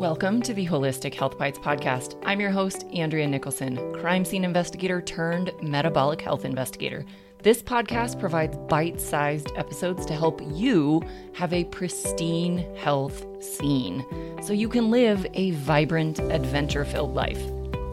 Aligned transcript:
Welcome 0.00 0.40
to 0.44 0.54
the 0.54 0.66
Holistic 0.66 1.12
Health 1.12 1.36
Bites 1.36 1.58
podcast. 1.58 2.18
I'm 2.24 2.40
your 2.40 2.50
host, 2.50 2.86
Andrea 2.94 3.26
Nicholson, 3.26 3.76
crime 3.92 4.24
scene 4.24 4.44
investigator 4.44 5.02
turned 5.02 5.52
metabolic 5.60 6.22
health 6.22 6.46
investigator. 6.46 7.04
This 7.42 7.62
podcast 7.62 8.18
provides 8.18 8.56
bite 8.56 8.98
sized 8.98 9.52
episodes 9.56 10.06
to 10.06 10.14
help 10.14 10.40
you 10.54 11.02
have 11.34 11.52
a 11.52 11.64
pristine 11.64 12.64
health 12.76 13.26
scene 13.44 14.02
so 14.42 14.54
you 14.54 14.70
can 14.70 14.90
live 14.90 15.26
a 15.34 15.50
vibrant, 15.50 16.18
adventure 16.18 16.86
filled 16.86 17.14
life. 17.14 17.42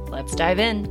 Let's 0.07 0.33
dive 0.33 0.59
in. 0.59 0.87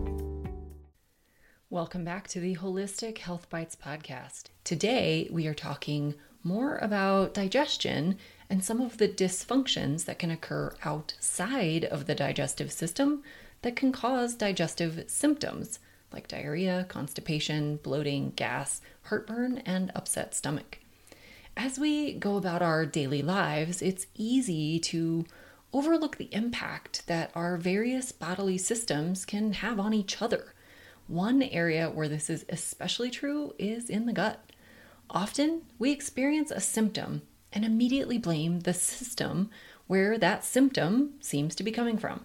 Welcome 1.71 2.05
back 2.05 2.29
to 2.29 2.41
the 2.41 2.57
Holistic 2.57 3.17
Health 3.17 3.49
Bites 3.49 3.75
podcast. 3.75 4.51
Today, 4.65 5.31
we 5.33 5.47
are 5.47 5.55
talking 5.55 6.15
more 6.47 6.77
about 6.77 7.35
digestion 7.35 8.17
and 8.49 8.65
some 8.65 8.81
of 8.81 8.99
the 8.99 9.09
dysfunctions 9.09 10.05
that 10.05 10.19
can 10.19 10.31
occur 10.31 10.73
outside 10.85 11.85
of 11.85 12.07
the 12.07 12.15
digestive 12.15 12.73
system 12.73 13.23
that 13.63 13.77
can 13.77 13.93
cause 13.93 14.35
digestive 14.35 15.05
symptoms 15.09 15.81
like 16.13 16.29
diarrhea, 16.29 16.87
constipation, 16.89 17.77
bloating, 17.83 18.33
gas, 18.37 18.81
heartburn, 19.03 19.59
and 19.67 19.91
upset 19.95 20.35
stomach. 20.35 20.79
As 21.57 21.79
we 21.79 22.13
go 22.13 22.37
about 22.37 22.63
our 22.63 22.87
daily 22.87 23.23
lives, 23.23 23.83
it's 23.83 24.07
easy 24.15 24.79
to 24.81 25.25
overlook 25.73 26.17
the 26.17 26.33
impact 26.33 27.07
that 27.07 27.31
our 27.35 27.57
various 27.57 28.13
bodily 28.13 28.57
systems 28.57 29.25
can 29.25 29.53
have 29.55 29.81
on 29.81 29.93
each 29.93 30.23
other. 30.23 30.55
One 31.09 31.43
area 31.43 31.91
where 31.91 32.09
this 32.09 32.31
is 32.31 32.45
especially 32.49 33.11
true 33.11 33.55
is 33.59 33.91
in 33.91 34.07
the 34.07 34.13
gut. 34.13 34.46
Often, 35.11 35.63
we 35.79 35.93
experience 35.93 36.51
a 36.51 36.61
symptom 36.61 37.23
and 37.53 37.65
immediately 37.65 38.19
blame 38.19 38.61
the 38.61 38.75
system 38.75 39.51
where 39.87 40.19
that 40.19 40.45
symptom 40.45 41.15
seems 41.21 41.55
to 41.55 41.63
be 41.63 41.71
coming 41.71 41.97
from. 41.97 42.25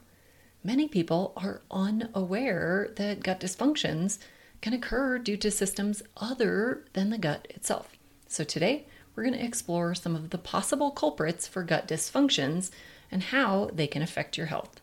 Many 0.64 0.88
people 0.88 1.34
are 1.38 1.62
unaware 1.72 2.90
that 2.96 3.24
gut 3.24 3.40
dysfunctions 3.40 4.18
can 4.62 4.74
occur 4.74 5.18
due 5.18 5.38
to 5.38 5.52
systems 5.52 6.04
other 6.18 6.86
than 6.94 7.10
the 7.10 7.18
gut 7.18 7.48
itself. 7.50 7.98
So, 8.28 8.44
today 8.44 8.86
we're 9.16 9.24
going 9.24 9.38
to 9.38 9.46
explore 9.46 9.94
some 9.96 10.16
of 10.16 10.30
the 10.30 10.38
possible 10.38 10.92
culprits 10.92 11.48
for 11.48 11.64
gut 11.64 11.88
dysfunctions 11.88 12.72
and 13.12 13.24
how 13.24 13.70
they 13.74 13.88
can 13.88 14.02
affect 14.02 14.38
your 14.38 14.48
health. 14.48 14.80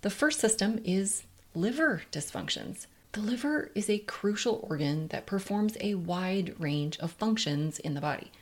The 0.00 0.10
first 0.10 0.40
system 0.40 0.80
is 0.84 1.24
liver 1.54 2.02
dysfunctions. 2.10 2.86
The 3.12 3.20
liver 3.20 3.70
is 3.74 3.90
a 3.90 3.98
crucial 3.98 4.66
organ 4.66 5.08
that 5.08 5.26
performs 5.26 5.76
a 5.82 5.96
wide 5.96 6.58
range 6.58 6.98
of 6.98 7.12
functions 7.12 7.78
in 7.78 7.92
the 7.92 8.00
body. 8.00 8.32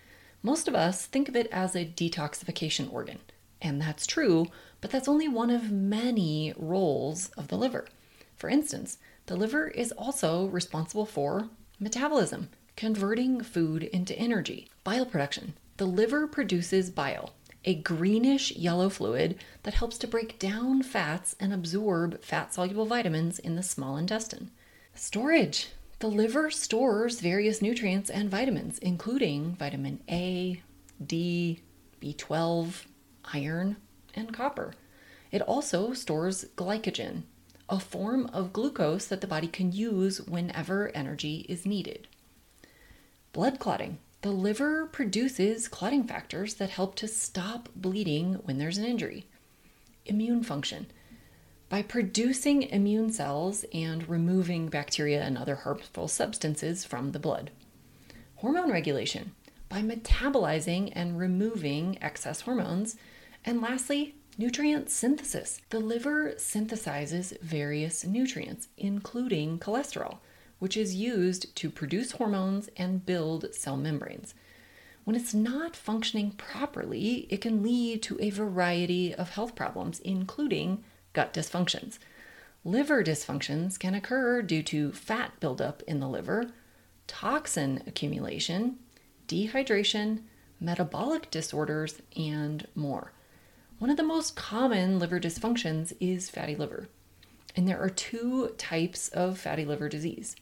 Most 0.45 0.69
of 0.69 0.77
us 0.77 1.07
think 1.07 1.29
of 1.29 1.35
it 1.35 1.49
as 1.51 1.75
a 1.75 1.85
detoxification 1.85 2.93
organ, 2.93 3.19
and 3.61 3.81
that's 3.81 4.07
true, 4.07 4.47
but 4.81 4.93
that's 4.93 5.09
only 5.09 5.27
one 5.27 5.51
of 5.51 5.73
many 5.73 6.55
roles 6.57 7.31
of 7.31 7.49
the 7.49 7.59
liver. 7.59 7.89
For 8.37 8.49
instance, 8.49 8.99
the 9.27 9.35
liver 9.35 9.67
is 9.67 9.91
also 9.91 10.47
responsible 10.47 11.05
for 11.05 11.49
metabolism, 11.81 12.51
converting 12.77 13.41
food 13.41 13.83
into 13.83 14.17
energy, 14.17 14.69
bile 14.85 15.05
production. 15.05 15.55
The 15.79 15.87
liver 15.87 16.29
produces 16.29 16.91
bile, 16.91 17.33
a 17.65 17.75
greenish 17.75 18.53
yellow 18.53 18.89
fluid 18.89 19.37
that 19.65 19.75
helps 19.75 19.99
to 19.99 20.07
break 20.07 20.39
down 20.39 20.85
fats 20.85 21.35
and 21.41 21.53
absorb 21.53 22.23
fat 22.23 22.55
soluble 22.55 22.87
vitamins 22.87 23.41
in 23.41 23.57
the 23.57 23.65
small 23.65 23.97
intestine. 23.97 24.53
Storage. 24.95 25.69
The 26.01 26.09
liver 26.09 26.51
stores 26.51 27.21
various 27.21 27.61
nutrients 27.63 28.11
and 28.11 28.31
vitamins, 28.31 28.79
including 28.79 29.55
vitamin 29.55 30.01
A, 30.11 30.63
D, 31.05 31.61
B12, 32.01 32.87
iron, 33.33 33.77
and 34.15 34.33
copper. 34.33 34.75
It 35.31 35.43
also 35.43 35.93
stores 35.93 36.47
glycogen, 36.57 37.23
a 37.69 37.79
form 37.79 38.27
of 38.33 38.53
glucose 38.53 39.07
that 39.07 39.21
the 39.21 39.27
body 39.27 39.47
can 39.47 39.73
use 39.73 40.21
whenever 40.21 40.91
energy 40.95 41.47
is 41.49 41.65
needed. 41.67 42.09
Blood 43.33 43.59
clotting. 43.59 43.99
The 44.23 44.33
liver 44.33 44.87
produces 44.87 45.69
clotting 45.69 46.05
factors 46.05 46.55
that 46.55 46.71
help 46.71 46.95
to 46.97 47.09
stop 47.09 47.69
bleeding 47.75 48.35
when 48.45 48.59
there's 48.59 48.77
an 48.77 48.85
injury. 48.85 49.27
Immune 50.05 50.43
function. 50.43 50.89
By 51.71 51.83
producing 51.83 52.65
immune 52.65 53.13
cells 53.13 53.65
and 53.73 54.09
removing 54.09 54.69
bacteria 54.69 55.23
and 55.23 55.39
other 55.39 55.55
harmful 55.55 56.09
substances 56.09 56.85
from 56.85 57.13
the 57.13 57.21
blood. 57.21 57.53
Hormone 58.35 58.73
regulation 58.73 59.37
by 59.69 59.81
metabolizing 59.83 60.93
and 60.97 61.17
removing 61.17 61.97
excess 62.03 62.41
hormones. 62.41 62.97
And 63.45 63.63
lastly, 63.63 64.17
nutrient 64.37 64.91
synthesis. 64.91 65.63
The 65.71 65.79
liver 65.79 66.33
synthesizes 66.39 67.41
various 67.41 68.05
nutrients, 68.05 68.67
including 68.77 69.61
cholesterol, 69.61 70.19
which 70.59 70.77
is 70.77 70.97
used 70.97 71.55
to 71.55 71.71
produce 71.71 72.11
hormones 72.11 72.69
and 72.77 73.07
build 73.07 73.55
cell 73.55 73.77
membranes. 73.77 74.35
When 75.05 75.15
it's 75.15 75.35
not 75.35 75.77
functioning 75.77 76.33
properly, 76.33 77.29
it 77.31 77.41
can 77.41 77.63
lead 77.63 78.03
to 78.03 78.19
a 78.21 78.31
variety 78.31 79.15
of 79.15 79.31
health 79.31 79.55
problems, 79.55 80.01
including 80.01 80.83
gut 81.13 81.33
dysfunctions. 81.33 81.99
Liver 82.65 83.03
dysfunctions 83.03 83.79
can 83.79 83.95
occur 83.95 84.43
due 84.43 84.63
to 84.65 84.93
fat 84.93 85.33
buildup 85.41 85.83
in 85.87 86.01
the 86.01 86.09
liver, 86.09 86.51
toxin 87.07 87.83
accumulation, 87.87 88.79
dehydration, 89.27 90.23
metabolic 90.61 91.31
disorders, 91.31 92.03
and 92.17 92.67
more. 92.75 93.13
One 93.79 93.91
of 93.91 93.97
the 93.97 94.03
most 94.03 94.37
common 94.37 94.99
liver 94.99 95.19
dysfunctions 95.19 95.95
is 96.01 96.29
fatty 96.29 96.55
liver. 96.55 96.89
And 97.57 97.67
there 97.67 97.81
are 97.81 97.89
two 97.89 98.49
types 98.59 99.09
of 99.09 99.39
fatty 99.39 99.65
liver 99.65 99.89
disease 99.89 100.37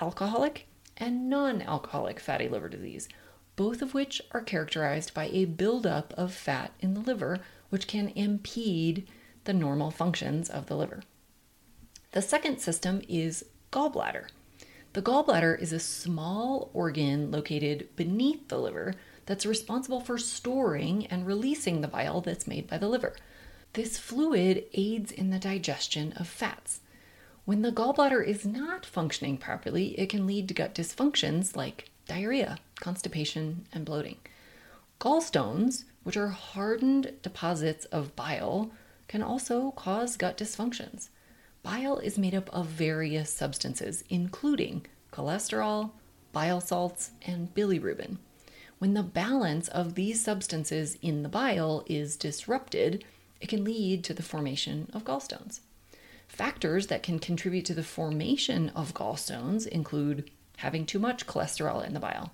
alcoholic 0.00 0.66
and 0.96 1.30
non 1.30 1.62
alcoholic 1.62 2.18
fatty 2.20 2.48
liver 2.48 2.68
disease, 2.68 3.08
both 3.54 3.80
of 3.80 3.94
which 3.94 4.20
are 4.32 4.42
characterized 4.42 5.14
by 5.14 5.28
a 5.28 5.44
buildup 5.44 6.12
of 6.16 6.34
fat 6.34 6.72
in 6.80 6.94
the 6.94 7.00
liver, 7.00 7.38
which 7.70 7.86
can 7.86 8.08
impede 8.08 9.06
the 9.44 9.52
normal 9.52 9.90
functions 9.90 10.48
of 10.48 10.66
the 10.66 10.76
liver. 10.76 11.02
The 12.12 12.22
second 12.22 12.58
system 12.58 13.02
is 13.08 13.44
gallbladder. 13.72 14.26
The 14.92 15.02
gallbladder 15.02 15.60
is 15.60 15.72
a 15.72 15.78
small 15.78 16.70
organ 16.74 17.30
located 17.30 17.88
beneath 17.94 18.48
the 18.48 18.58
liver 18.58 18.94
that's 19.26 19.46
responsible 19.46 20.00
for 20.00 20.18
storing 20.18 21.06
and 21.06 21.26
releasing 21.26 21.80
the 21.80 21.88
bile 21.88 22.20
that's 22.20 22.48
made 22.48 22.66
by 22.66 22.78
the 22.78 22.88
liver. 22.88 23.14
This 23.74 23.96
fluid 23.96 24.64
aids 24.74 25.12
in 25.12 25.30
the 25.30 25.38
digestion 25.38 26.12
of 26.14 26.26
fats. 26.26 26.80
When 27.44 27.62
the 27.62 27.70
gallbladder 27.70 28.26
is 28.26 28.44
not 28.44 28.84
functioning 28.84 29.38
properly, 29.38 29.98
it 29.98 30.08
can 30.08 30.26
lead 30.26 30.48
to 30.48 30.54
gut 30.54 30.74
dysfunctions 30.74 31.54
like 31.54 31.90
diarrhea, 32.08 32.58
constipation, 32.80 33.66
and 33.72 33.84
bloating. 33.84 34.16
Gallstones, 35.00 35.84
which 36.02 36.16
are 36.16 36.28
hardened 36.28 37.12
deposits 37.22 37.84
of 37.86 38.16
bile, 38.16 38.72
can 39.10 39.22
also 39.24 39.72
cause 39.72 40.16
gut 40.16 40.38
dysfunctions. 40.38 41.08
Bile 41.64 41.98
is 41.98 42.16
made 42.16 42.32
up 42.32 42.48
of 42.50 42.66
various 42.66 43.28
substances, 43.28 44.04
including 44.08 44.86
cholesterol, 45.12 45.90
bile 46.30 46.60
salts, 46.60 47.10
and 47.26 47.52
bilirubin. 47.52 48.18
When 48.78 48.94
the 48.94 49.02
balance 49.02 49.66
of 49.66 49.96
these 49.96 50.22
substances 50.22 50.96
in 51.02 51.24
the 51.24 51.28
bile 51.28 51.82
is 51.86 52.16
disrupted, 52.16 53.04
it 53.40 53.48
can 53.48 53.64
lead 53.64 54.04
to 54.04 54.14
the 54.14 54.22
formation 54.22 54.88
of 54.94 55.02
gallstones. 55.02 55.58
Factors 56.28 56.86
that 56.86 57.02
can 57.02 57.18
contribute 57.18 57.64
to 57.64 57.74
the 57.74 57.82
formation 57.82 58.68
of 58.76 58.94
gallstones 58.94 59.66
include 59.66 60.30
having 60.58 60.86
too 60.86 61.00
much 61.00 61.26
cholesterol 61.26 61.84
in 61.84 61.94
the 61.94 62.00
bile, 62.00 62.30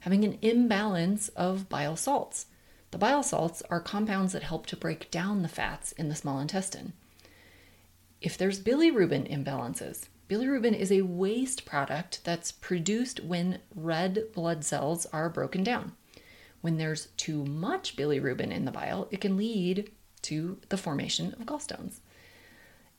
having 0.00 0.22
an 0.22 0.38
imbalance 0.40 1.30
of 1.30 1.68
bile 1.68 1.96
salts, 1.96 2.46
the 2.92 2.98
bile 2.98 3.22
salts 3.22 3.62
are 3.70 3.80
compounds 3.80 4.32
that 4.32 4.44
help 4.44 4.66
to 4.66 4.76
break 4.76 5.10
down 5.10 5.42
the 5.42 5.48
fats 5.48 5.92
in 5.92 6.08
the 6.08 6.14
small 6.14 6.38
intestine. 6.38 6.92
If 8.20 8.38
there's 8.38 8.60
bilirubin 8.60 9.28
imbalances, 9.28 10.06
bilirubin 10.28 10.78
is 10.78 10.92
a 10.92 11.02
waste 11.02 11.64
product 11.64 12.20
that's 12.22 12.52
produced 12.52 13.24
when 13.24 13.58
red 13.74 14.26
blood 14.34 14.62
cells 14.62 15.06
are 15.06 15.28
broken 15.28 15.64
down. 15.64 15.92
When 16.60 16.76
there's 16.76 17.06
too 17.16 17.44
much 17.44 17.96
bilirubin 17.96 18.52
in 18.52 18.66
the 18.66 18.70
bile, 18.70 19.08
it 19.10 19.20
can 19.20 19.36
lead 19.36 19.90
to 20.22 20.58
the 20.68 20.76
formation 20.76 21.32
of 21.32 21.46
gallstones. 21.46 22.00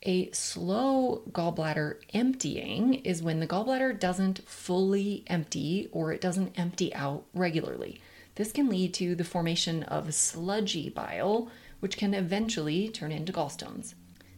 A 0.01 0.29
slow 0.31 1.21
gallbladder 1.31 1.97
emptying 2.13 2.95
is 2.95 3.23
when 3.23 3.39
the 3.39 3.47
gallbladder 3.47 3.97
doesn't 3.97 4.47
fully 4.49 5.23
empty 5.27 5.87
or 5.93 6.11
it 6.11 6.19
doesn't 6.19 6.59
empty 6.59 6.93
out 6.93 7.25
regularly. 7.33 8.01
This 8.35 8.51
can 8.51 8.67
lead 8.67 8.93
to 8.95 9.15
the 9.15 9.23
formation 9.23 9.83
of 9.83 10.13
sludgy 10.13 10.89
bile, 10.89 11.49
which 11.79 11.97
can 11.97 12.13
eventually 12.13 12.89
turn 12.89 13.11
into 13.11 13.31
gallstones. 13.31 13.93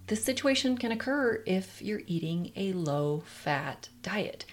This 0.07 0.23
situation 0.23 0.77
can 0.77 0.91
occur 0.91 1.41
if 1.45 1.81
you're 1.81 2.01
eating 2.05 2.51
a 2.55 2.73
low 2.73 3.23
fat 3.25 3.89
diet. 4.01 4.45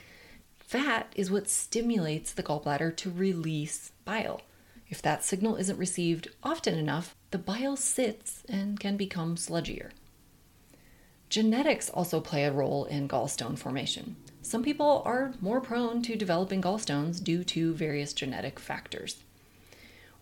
Fat 0.58 1.12
is 1.16 1.30
what 1.30 1.50
stimulates 1.50 2.32
the 2.32 2.42
gallbladder 2.42 2.96
to 2.96 3.10
release 3.10 3.92
bile. 4.04 4.40
If 4.88 5.02
that 5.02 5.24
signal 5.24 5.56
isn't 5.56 5.78
received 5.78 6.28
often 6.42 6.78
enough, 6.78 7.16
the 7.30 7.38
bile 7.38 7.76
sits 7.76 8.44
and 8.48 8.78
can 8.78 8.96
become 8.96 9.36
sludgier. 9.36 9.90
Genetics 11.28 11.90
also 11.90 12.20
play 12.20 12.44
a 12.44 12.52
role 12.52 12.84
in 12.84 13.08
gallstone 13.08 13.58
formation. 13.58 14.16
Some 14.42 14.62
people 14.62 15.02
are 15.04 15.32
more 15.40 15.60
prone 15.60 16.02
to 16.02 16.14
developing 16.14 16.62
gallstones 16.62 17.22
due 17.22 17.42
to 17.44 17.74
various 17.74 18.12
genetic 18.12 18.58
factors. 18.58 19.16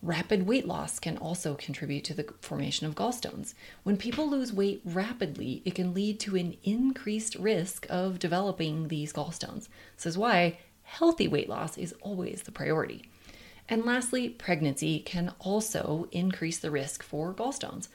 Rapid 0.03 0.47
weight 0.47 0.67
loss 0.67 0.99
can 0.99 1.19
also 1.19 1.55
contribute 1.55 2.05
to 2.05 2.15
the 2.15 2.27
formation 2.41 2.87
of 2.87 2.95
gallstones. 2.95 3.53
When 3.83 3.99
people 3.99 4.29
lose 4.29 4.51
weight 4.53 4.81
rapidly, 4.85 5.61
it 5.67 5.75
can 5.75 5.93
lead 5.93 6.19
to 6.21 6.37
an 6.37 6.57
increased 6.65 7.35
risk 7.35 7.87
of 7.91 8.19
developing 8.19 8.89
these 8.89 9.13
gallstones. 9.13 9.69
This 9.97 10.07
is 10.07 10.17
why 10.17 10.59
healthy 10.85 11.29
weight 11.29 11.51
loss 11.51 11.77
is 11.77 11.95
always 12.01 12.43
the 12.43 12.53
priority. 12.53 13.11
And 13.69 13.85
lastly, 13.85 14.31
pregnancy 14.31 15.01
can 15.01 15.35
also 15.39 16.09
increase 16.13 16.59
the 16.59 16.71
risk 16.71 17.03
for 17.03 17.35
gallstones 17.35 17.89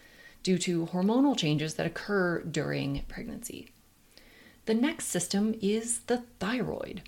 due 0.43 0.59
to 0.59 0.85
hormonal 0.85 1.35
changes 1.35 1.73
that 1.73 1.87
occur 1.87 2.41
during 2.43 3.03
pregnancy. 3.07 3.71
The 4.65 4.75
next 4.75 5.07
system 5.07 5.55
is 5.59 5.99
the 6.01 6.23
thyroid. 6.39 7.01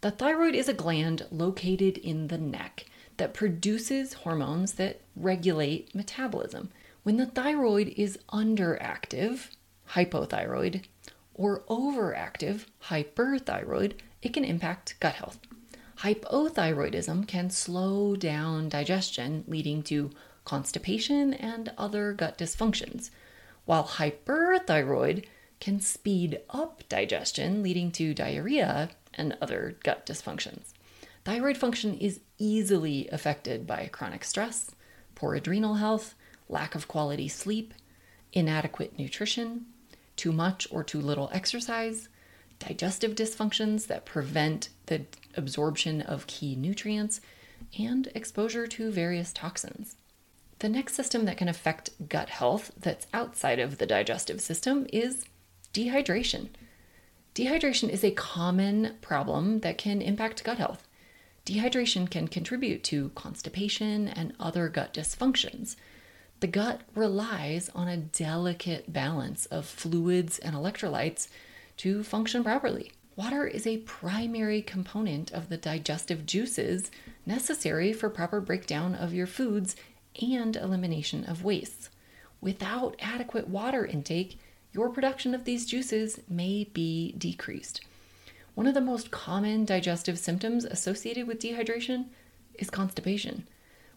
The 0.00 0.12
thyroid 0.12 0.54
is 0.54 0.68
a 0.68 0.72
gland 0.72 1.26
located 1.32 1.98
in 1.98 2.28
the 2.28 2.38
neck 2.38 2.86
that 3.18 3.34
produces 3.34 4.14
hormones 4.14 4.72
that 4.74 5.00
regulate 5.14 5.94
metabolism. 5.94 6.70
When 7.02 7.16
the 7.16 7.26
thyroid 7.26 7.88
is 7.96 8.18
underactive, 8.32 9.48
hypothyroid, 9.90 10.84
or 11.34 11.60
overactive, 11.68 12.66
hyperthyroid, 12.84 13.92
it 14.22 14.32
can 14.32 14.44
impact 14.44 14.96
gut 15.00 15.14
health. 15.14 15.38
Hypothyroidism 15.98 17.26
can 17.26 17.50
slow 17.50 18.16
down 18.16 18.68
digestion, 18.68 19.44
leading 19.46 19.82
to 19.84 20.10
constipation 20.44 21.34
and 21.34 21.72
other 21.76 22.12
gut 22.12 22.38
dysfunctions, 22.38 23.10
while 23.64 23.84
hyperthyroid 23.84 25.24
can 25.60 25.80
speed 25.80 26.40
up 26.50 26.82
digestion, 26.88 27.62
leading 27.62 27.90
to 27.90 28.14
diarrhea 28.14 28.90
and 29.14 29.36
other 29.40 29.76
gut 29.82 30.06
dysfunctions. 30.06 30.72
Thyroid 31.28 31.58
function 31.58 31.92
is 31.98 32.20
easily 32.38 33.06
affected 33.12 33.66
by 33.66 33.90
chronic 33.92 34.24
stress, 34.24 34.70
poor 35.14 35.34
adrenal 35.34 35.74
health, 35.74 36.14
lack 36.48 36.74
of 36.74 36.88
quality 36.88 37.28
sleep, 37.28 37.74
inadequate 38.32 38.98
nutrition, 38.98 39.66
too 40.16 40.32
much 40.32 40.66
or 40.70 40.82
too 40.82 41.02
little 41.02 41.28
exercise, 41.30 42.08
digestive 42.58 43.14
dysfunctions 43.14 43.88
that 43.88 44.06
prevent 44.06 44.70
the 44.86 45.04
absorption 45.36 46.00
of 46.00 46.26
key 46.26 46.56
nutrients, 46.56 47.20
and 47.78 48.08
exposure 48.14 48.66
to 48.66 48.90
various 48.90 49.30
toxins. 49.30 49.96
The 50.60 50.70
next 50.70 50.94
system 50.94 51.26
that 51.26 51.36
can 51.36 51.48
affect 51.48 52.08
gut 52.08 52.30
health 52.30 52.72
that's 52.80 53.06
outside 53.12 53.58
of 53.58 53.76
the 53.76 53.86
digestive 53.86 54.40
system 54.40 54.86
is 54.94 55.26
dehydration. 55.74 56.48
Dehydration 57.34 57.90
is 57.90 58.02
a 58.02 58.12
common 58.12 58.96
problem 59.02 59.60
that 59.60 59.76
can 59.76 60.00
impact 60.00 60.42
gut 60.42 60.56
health. 60.56 60.87
Dehydration 61.48 62.10
can 62.10 62.28
contribute 62.28 62.84
to 62.84 63.08
constipation 63.14 64.06
and 64.06 64.34
other 64.38 64.68
gut 64.68 64.92
dysfunctions. 64.92 65.76
The 66.40 66.46
gut 66.46 66.82
relies 66.94 67.70
on 67.74 67.88
a 67.88 67.96
delicate 67.96 68.92
balance 68.92 69.46
of 69.46 69.64
fluids 69.64 70.38
and 70.38 70.54
electrolytes 70.54 71.28
to 71.78 72.04
function 72.04 72.44
properly. 72.44 72.92
Water 73.16 73.46
is 73.46 73.66
a 73.66 73.78
primary 73.78 74.60
component 74.60 75.32
of 75.32 75.48
the 75.48 75.56
digestive 75.56 76.26
juices 76.26 76.90
necessary 77.24 77.94
for 77.94 78.10
proper 78.10 78.42
breakdown 78.42 78.94
of 78.94 79.14
your 79.14 79.26
foods 79.26 79.74
and 80.20 80.54
elimination 80.54 81.24
of 81.24 81.44
wastes. 81.44 81.88
Without 82.42 82.94
adequate 83.00 83.48
water 83.48 83.86
intake, 83.86 84.38
your 84.74 84.90
production 84.90 85.34
of 85.34 85.44
these 85.44 85.64
juices 85.64 86.20
may 86.28 86.64
be 86.64 87.14
decreased. 87.16 87.80
One 88.58 88.66
of 88.66 88.74
the 88.74 88.80
most 88.80 89.12
common 89.12 89.64
digestive 89.64 90.18
symptoms 90.18 90.64
associated 90.64 91.28
with 91.28 91.38
dehydration 91.38 92.06
is 92.54 92.70
constipation. 92.70 93.46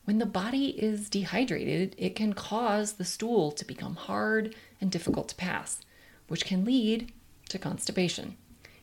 When 0.04 0.19
the 0.19 0.28
body 0.28 0.80
is 0.80 1.10
dehydrated, 1.10 1.96
it 1.98 2.16
can 2.16 2.34
cause 2.34 2.94
the 2.94 3.04
stool 3.04 3.52
to 3.54 3.66
become 3.66 3.96
hard 3.96 4.54
and 4.80 4.92
difficult 4.92 5.30
to 5.30 5.36
pass, 5.36 5.81
which 6.28 6.46
can 6.46 6.63
lead 6.63 7.12
to 7.50 7.58
constipation. 7.58 8.38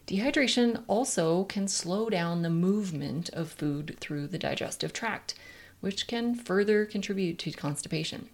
Dehydration 0.08 0.82
also 0.88 1.44
can 1.44 1.68
slow 1.68 2.10
down 2.10 2.42
the 2.42 2.50
movement 2.50 3.28
of 3.28 3.48
food 3.48 3.98
through 4.00 4.26
the 4.26 4.36
digestive 4.36 4.92
tract, 4.92 5.34
which 5.78 6.08
can 6.08 6.34
further 6.34 6.86
contribute 6.86 7.38
to 7.38 7.52
constipation. 7.52 8.28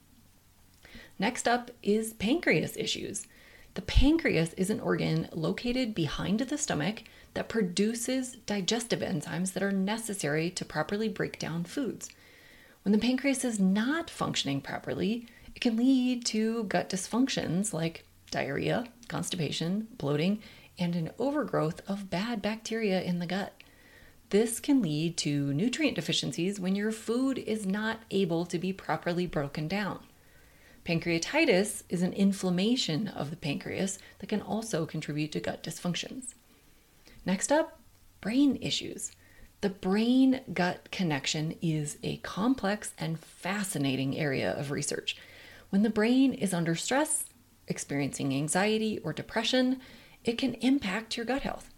Next 1.19 1.47
up 1.47 1.71
is 1.83 2.15
pancreas 2.15 2.75
issues. 2.79 3.27
The 3.75 3.83
pancreas 3.83 4.53
is 4.55 4.71
an 4.71 4.81
organ 4.81 5.29
located 5.33 5.95
behind 5.95 6.41
the 6.41 6.59
stomach 6.59 7.03
that 7.35 7.49
produces 7.49 8.37
digestive 8.47 9.01
enzymes 9.01 9.53
that 9.53 9.63
are 9.63 9.73
necessary 9.73 10.49
to 10.51 10.65
properly 10.65 11.09
break 11.09 11.39
down 11.41 11.65
foods. 11.65 12.09
When 12.83 12.93
the 12.93 12.99
pancreas 12.99 13.45
is 13.45 13.59
not 13.59 14.11
functioning 14.11 14.61
properly, 14.61 15.27
it 15.55 15.61
can 15.61 15.77
lead 15.77 16.25
to 16.27 16.65
gut 16.65 16.89
dysfunctions 16.89 17.73
like 17.73 18.05
diarrhea, 18.31 18.85
constipation, 19.09 19.89
bloating, 19.99 20.41
and 20.79 20.95
an 20.95 21.11
overgrowth 21.19 21.81
of 21.89 22.11
bad 22.11 22.43
bacteria 22.43 23.03
in 23.03 23.19
the 23.19 23.27
gut. 23.27 23.55
This 24.31 24.61
can 24.61 24.83
lead 24.83 25.17
to 25.19 25.53
nutrient 25.53 25.97
deficiencies 25.97 26.59
when 26.59 26.75
your 26.75 26.93
food 26.93 27.39
is 27.39 27.67
not 27.67 28.01
able 28.11 28.47
to 28.47 28.59
be 28.59 28.73
properly 28.73 29.27
broken 29.27 29.69
down. 29.69 30.01
Pancreatitis 30.85 31.83
is 31.89 32.03
an 32.03 32.13
inflammation 32.13 33.09
of 33.09 33.31
the 33.31 33.37
pancreas 33.37 33.99
that 34.19 34.29
can 34.29 34.43
also 34.43 34.85
contribute 34.85 35.33
to 35.33 35.41
gut 35.41 35.63
dysfunctions. 35.63 36.35
Next 37.25 37.51
up, 37.51 37.81
brain 38.21 38.59
issues. 38.61 39.13
The 39.63 39.71
brain 39.71 40.43
gut 40.53 40.91
connection 40.91 41.57
is 41.63 41.97
a 42.03 42.19
complex 42.19 42.93
and 42.99 43.19
fascinating 43.19 44.19
area 44.19 44.53
of 44.53 44.71
research. 44.71 45.17
When 45.71 45.83
the 45.83 45.89
brain 45.89 46.35
is 46.35 46.53
under 46.53 46.75
stress, 46.75 47.25
experiencing 47.67 48.35
anxiety 48.35 48.99
or 48.99 49.15
depression, 49.15 49.81
it 50.23 50.37
can 50.37 50.53
impact 50.55 51.17
your 51.17 51.25
gut 51.25 51.43
health. 51.43 51.71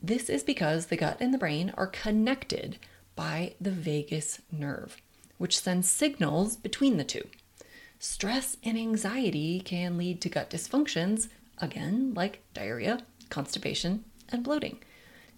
This 0.00 0.28
is 0.28 0.44
because 0.44 0.86
the 0.86 0.96
gut 0.96 1.16
and 1.18 1.34
the 1.34 1.38
brain 1.38 1.72
are 1.76 1.88
connected 1.88 2.78
by 3.16 3.54
the 3.60 3.72
vagus 3.72 4.40
nerve, 4.52 4.98
which 5.36 5.58
sends 5.58 5.90
signals 5.90 6.54
between 6.54 6.96
the 6.96 7.02
two. 7.02 7.24
Stress 7.98 8.56
and 8.62 8.76
anxiety 8.76 9.60
can 9.60 9.96
lead 9.96 10.20
to 10.20 10.28
gut 10.28 10.50
dysfunctions, 10.50 11.28
again, 11.58 12.12
like 12.14 12.42
diarrhea, 12.52 13.00
constipation, 13.30 14.04
and 14.28 14.44
bloating. 14.44 14.78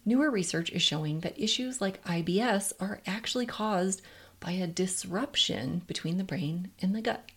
Newer 0.04 0.30
research 0.30 0.70
is 0.70 0.82
showing 0.82 1.20
that 1.20 1.38
issues 1.38 1.80
like 1.80 2.02
IBS 2.04 2.72
are 2.80 3.00
actually 3.06 3.46
caused 3.46 4.02
by 4.40 4.52
a 4.52 4.66
disruption 4.66 5.82
between 5.86 6.18
the 6.18 6.24
brain 6.24 6.70
and 6.80 6.94
the 6.94 7.02
gut. 7.02 7.30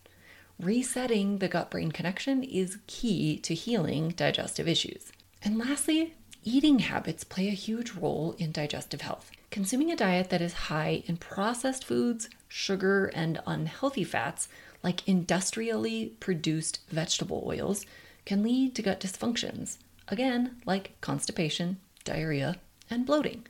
Resetting 0.58 1.38
the 1.38 1.48
gut 1.48 1.70
brain 1.70 1.92
connection 1.92 2.42
is 2.42 2.78
key 2.86 3.36
to 3.38 3.54
healing 3.54 4.10
digestive 4.10 4.68
issues. 4.68 5.12
And 5.42 5.58
lastly, 5.58 6.14
eating 6.44 6.80
habits 6.80 7.24
play 7.24 7.48
a 7.48 7.52
huge 7.52 7.92
role 7.92 8.34
in 8.38 8.52
digestive 8.52 9.00
health. 9.00 9.30
Consuming 9.50 9.90
a 9.90 9.96
diet 9.96 10.30
that 10.30 10.40
is 10.40 10.52
high 10.52 11.02
in 11.06 11.16
processed 11.16 11.84
foods, 11.84 12.28
sugar, 12.48 13.06
and 13.06 13.40
unhealthy 13.46 14.04
fats, 14.04 14.48
like 14.82 15.06
industrially 15.08 16.14
produced 16.20 16.80
vegetable 16.88 17.44
oils, 17.46 17.86
can 18.24 18.42
lead 18.42 18.74
to 18.74 18.82
gut 18.82 19.00
dysfunctions, 19.00 19.78
again, 20.08 20.56
like 20.66 21.00
constipation, 21.00 21.78
diarrhea, 22.04 22.56
and 22.90 23.06
bloating. 23.06 23.46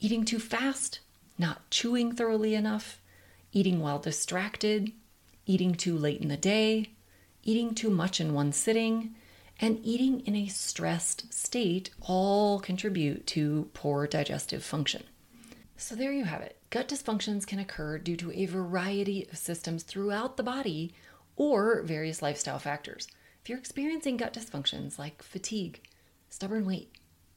Eating 0.00 0.24
too 0.24 0.38
fast, 0.38 1.00
not 1.38 1.68
chewing 1.70 2.12
thoroughly 2.12 2.54
enough, 2.54 3.00
eating 3.52 3.80
while 3.80 3.98
distracted, 3.98 4.92
eating 5.46 5.74
too 5.74 5.96
late 5.96 6.20
in 6.20 6.28
the 6.28 6.36
day, 6.36 6.90
eating 7.44 7.74
too 7.74 7.90
much 7.90 8.20
in 8.20 8.34
one 8.34 8.52
sitting, 8.52 9.14
and 9.60 9.78
eating 9.84 10.20
in 10.20 10.34
a 10.34 10.48
stressed 10.48 11.32
state 11.32 11.90
all 12.00 12.58
contribute 12.58 13.26
to 13.28 13.70
poor 13.74 14.06
digestive 14.06 14.64
function. 14.64 15.04
So, 15.82 15.96
there 15.96 16.12
you 16.12 16.26
have 16.26 16.42
it. 16.42 16.58
Gut 16.70 16.88
dysfunctions 16.88 17.44
can 17.44 17.58
occur 17.58 17.98
due 17.98 18.16
to 18.18 18.30
a 18.30 18.46
variety 18.46 19.26
of 19.28 19.36
systems 19.36 19.82
throughout 19.82 20.36
the 20.36 20.44
body 20.44 20.94
or 21.34 21.82
various 21.82 22.22
lifestyle 22.22 22.60
factors. 22.60 23.08
If 23.42 23.48
you're 23.48 23.58
experiencing 23.58 24.16
gut 24.16 24.32
dysfunctions 24.32 24.96
like 24.96 25.24
fatigue, 25.24 25.80
stubborn 26.28 26.66
weight, 26.66 26.92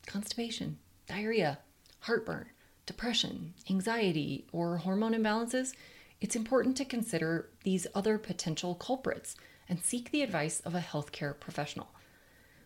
constipation, 0.05 0.77
diarrhea, 1.07 1.57
heartburn, 2.01 2.45
depression, 2.85 3.55
anxiety, 3.67 4.45
or 4.51 4.77
hormone 4.77 5.15
imbalances, 5.15 5.73
it's 6.21 6.35
important 6.35 6.77
to 6.77 6.85
consider 6.85 7.49
these 7.63 7.87
other 7.95 8.19
potential 8.19 8.75
culprits 8.75 9.35
and 9.67 9.79
seek 9.79 10.11
the 10.11 10.21
advice 10.21 10.59
of 10.59 10.75
a 10.75 10.81
healthcare 10.81 11.37
professional. 11.39 11.87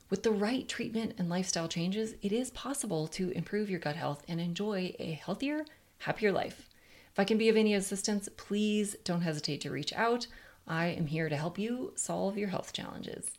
With 0.10 0.24
the 0.24 0.32
right 0.32 0.68
treatment 0.68 1.14
and 1.20 1.30
lifestyle 1.30 1.68
changes, 1.68 2.16
it 2.24 2.32
is 2.32 2.50
possible 2.50 3.08
to 3.10 3.30
improve 3.30 3.70
your 3.70 3.80
gut 3.80 3.96
health 3.96 4.24
and 4.28 4.42
enjoy 4.42 4.96
a 4.98 5.12
healthier, 5.12 5.66
happier 6.00 6.32
life. 6.32 6.68
If 7.12 7.20
I 7.20 7.26
can 7.26 7.38
be 7.38 7.48
of 7.48 7.56
any 7.56 7.76
assistance, 7.76 8.28
please 8.36 8.96
don't 9.04 9.22
hesitate 9.22 9.62
to 9.62 9.70
reach 9.70 9.94
out. 9.94 10.26
I 10.68 10.88
am 10.88 11.06
here 11.06 11.30
to 11.30 11.36
help 11.36 11.60
you 11.60 11.94
solve 11.96 12.40
your 12.40 12.50
health 12.50 12.74
challenges. 12.74 13.30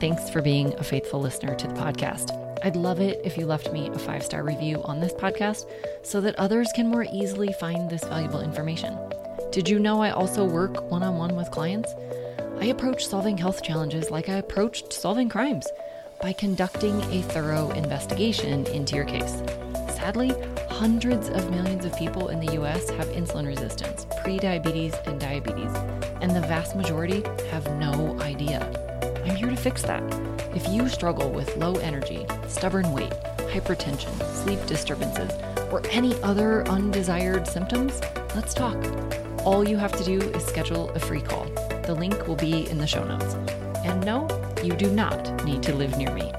Thanks 0.00 0.28
for 0.28 0.42
being 0.42 0.74
a 0.74 0.82
faithful 0.82 1.20
listener 1.20 1.54
to 1.54 1.68
the 1.68 1.74
podcast. 1.74 2.32
I'd 2.64 2.74
love 2.74 3.00
it 3.00 3.20
if 3.24 3.36
you 3.38 3.46
left 3.46 3.72
me 3.72 3.88
a 3.90 3.98
five 3.98 4.24
star 4.24 4.42
review 4.42 4.82
on 4.82 4.98
this 4.98 5.12
podcast 5.12 5.70
so 6.02 6.20
that 6.22 6.34
others 6.34 6.68
can 6.74 6.88
more 6.88 7.06
easily 7.12 7.52
find 7.60 7.88
this 7.88 8.02
valuable 8.02 8.40
information. 8.40 8.98
Did 9.52 9.68
you 9.68 9.78
know 9.78 10.02
I 10.02 10.10
also 10.10 10.44
work 10.44 10.90
one 10.90 11.04
on 11.04 11.16
one 11.16 11.36
with 11.36 11.50
clients? 11.52 11.92
I 12.60 12.66
approach 12.66 13.06
solving 13.06 13.38
health 13.38 13.62
challenges 13.62 14.10
like 14.10 14.28
I 14.28 14.34
approached 14.34 14.92
solving 14.92 15.28
crimes 15.28 15.68
by 16.20 16.32
conducting 16.32 17.00
a 17.02 17.22
thorough 17.22 17.70
investigation 17.70 18.66
into 18.66 18.96
your 18.96 19.04
case. 19.04 19.42
Sadly, 19.94 20.34
hundreds 20.68 21.28
of 21.28 21.52
millions 21.52 21.84
of 21.84 21.96
people 21.96 22.28
in 22.28 22.40
the 22.40 22.54
US 22.54 22.90
have 22.90 23.06
insulin 23.10 23.46
resistance, 23.46 24.06
prediabetes, 24.24 25.06
and 25.06 25.20
diabetes, 25.20 25.72
and 26.20 26.34
the 26.34 26.40
vast 26.40 26.74
majority 26.74 27.22
have 27.48 27.64
no 27.78 28.18
idea. 28.22 28.60
I'm 29.24 29.36
here 29.36 29.50
to 29.50 29.56
fix 29.56 29.82
that. 29.82 30.02
If 30.52 30.68
you 30.68 30.88
struggle 30.88 31.30
with 31.30 31.56
low 31.58 31.74
energy, 31.76 32.26
stubborn 32.48 32.92
weight, 32.92 33.12
hypertension, 33.52 34.20
sleep 34.34 34.64
disturbances, 34.66 35.30
or 35.70 35.80
any 35.90 36.20
other 36.22 36.66
undesired 36.66 37.46
symptoms, 37.46 38.00
let's 38.34 38.52
talk. 38.52 38.76
All 39.44 39.68
you 39.68 39.76
have 39.76 39.92
to 39.92 40.04
do 40.04 40.20
is 40.20 40.44
schedule 40.44 40.90
a 40.90 40.98
free 40.98 41.20
call. 41.20 41.46
The 41.88 41.94
link 41.94 42.28
will 42.28 42.36
be 42.36 42.68
in 42.68 42.76
the 42.76 42.86
show 42.86 43.02
notes. 43.02 43.32
And 43.82 44.04
no, 44.04 44.28
you 44.62 44.74
do 44.74 44.90
not 44.90 45.42
need 45.46 45.62
to 45.62 45.74
live 45.74 45.96
near 45.96 46.12
me. 46.12 46.30